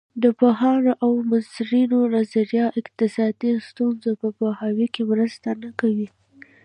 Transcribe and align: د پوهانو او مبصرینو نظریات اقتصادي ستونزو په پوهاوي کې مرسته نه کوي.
د 0.23 0.25
پوهانو 0.39 0.91
او 1.03 1.11
مبصرینو 1.29 1.99
نظریات 2.15 2.73
اقتصادي 2.81 3.51
ستونزو 3.69 4.11
په 4.21 4.27
پوهاوي 4.37 4.87
کې 4.93 5.01
مرسته 5.11 5.49
نه 5.63 5.69
کوي. 5.79 6.07